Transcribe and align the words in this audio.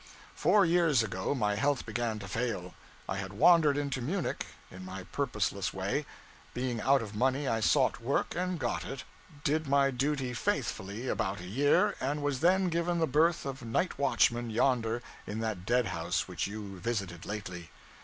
Four 0.33 0.65
years 0.65 1.03
ago, 1.03 1.35
my 1.35 1.53
health 1.53 1.85
began 1.85 2.17
to 2.17 2.27
fail. 2.27 2.73
I 3.07 3.17
had 3.17 3.33
wandered 3.33 3.77
into 3.77 4.01
Munich, 4.01 4.47
in 4.71 4.83
my 4.83 5.03
purposeless 5.03 5.75
way. 5.75 6.07
Being 6.55 6.81
out 6.81 7.03
of 7.03 7.13
money, 7.15 7.47
I 7.47 7.59
sought 7.59 8.01
work, 8.01 8.33
and 8.35 8.57
got 8.57 8.83
it; 8.83 9.03
did 9.43 9.67
my 9.67 9.91
duty 9.91 10.33
faithfully 10.33 11.07
about 11.07 11.39
a 11.39 11.45
year, 11.45 11.93
and 12.01 12.23
was 12.23 12.39
then 12.39 12.69
given 12.69 12.97
the 12.97 13.05
berth 13.05 13.45
of 13.45 13.61
night 13.61 13.99
watchman 13.99 14.49
yonder 14.49 15.03
in 15.27 15.39
that 15.41 15.67
dead 15.67 15.85
house 15.85 16.27
which 16.27 16.47
you 16.47 16.79
visited 16.79 17.23
lately. 17.27 17.69